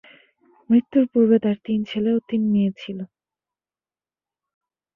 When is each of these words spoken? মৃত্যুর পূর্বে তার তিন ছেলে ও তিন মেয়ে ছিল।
মৃত্যুর 0.69 1.05
পূর্বে 1.11 1.37
তার 1.43 1.57
তিন 1.65 1.79
ছেলে 1.89 2.09
ও 2.13 2.19
তিন 2.29 2.41
মেয়ে 2.51 2.71
ছিল। 2.77 2.99